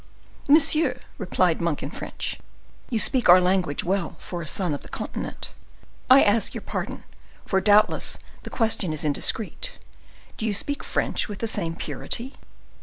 "Monsieur," 0.49 0.99
replied 1.19 1.61
Monk, 1.61 1.83
in 1.83 1.91
French, 1.91 2.39
"you 2.89 2.97
speak 2.99 3.29
our 3.29 3.39
language 3.39 3.83
well 3.83 4.15
for 4.17 4.41
a 4.41 4.47
son 4.47 4.73
of 4.73 4.81
the 4.81 4.89
continent. 4.89 5.53
I 6.09 6.23
ask 6.23 6.55
your 6.55 6.63
pardon—for 6.63 7.61
doubtless 7.61 8.17
the 8.41 8.49
question 8.49 8.93
is 8.93 9.05
indiscreet—do 9.05 10.43
you 10.43 10.55
speak 10.55 10.83
French 10.83 11.27
with 11.27 11.37
the 11.37 11.47
same 11.47 11.75
purity?" 11.75 12.33